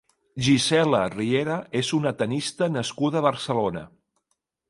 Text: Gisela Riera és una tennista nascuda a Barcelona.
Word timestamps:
Gisela 0.45 1.01
Riera 1.15 1.57
és 1.81 1.91
una 1.99 2.13
tennista 2.23 2.71
nascuda 2.79 3.21
a 3.21 3.25
Barcelona. 3.29 3.87